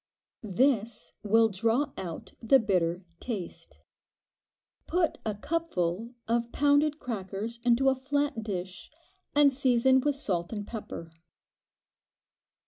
[0.41, 3.77] This will draw out the bitter taste.
[4.87, 8.89] Put a cupful of pounded crackers into a flat dish
[9.35, 11.11] and season with salt and pepper.